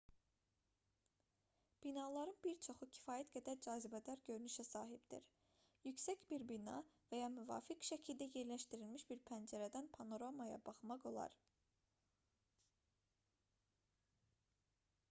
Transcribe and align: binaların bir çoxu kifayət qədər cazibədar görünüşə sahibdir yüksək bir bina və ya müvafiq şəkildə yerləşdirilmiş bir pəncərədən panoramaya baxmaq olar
binaların 1.87 2.37
bir 2.45 2.53
çoxu 2.67 2.87
kifayət 2.95 3.27
qədər 3.35 3.59
cazibədar 3.65 4.23
görünüşə 4.29 4.65
sahibdir 4.69 5.27
yüksək 5.89 6.25
bir 6.33 6.47
bina 6.53 6.79
və 7.13 7.19
ya 7.21 7.29
müvafiq 7.35 7.85
şəkildə 7.91 8.29
yerləşdirilmiş 8.39 9.07
bir 9.13 9.23
pəncərədən 9.33 9.91
panoramaya 10.01 10.57
baxmaq 10.71 11.07
olar 11.15 11.37